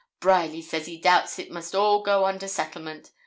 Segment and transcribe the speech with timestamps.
[0.19, 3.11] Bryerly says he doubts it must all go under settlement.